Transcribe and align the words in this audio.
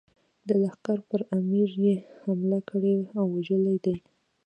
د 0.47 0.49
لښکر 0.61 0.97
پر 1.09 1.21
امیر 1.37 1.69
یې 1.85 1.95
حمله 2.21 2.59
کړې 2.69 2.95
او 3.19 3.23
وژلی 3.35 3.77
دی. 3.85 3.95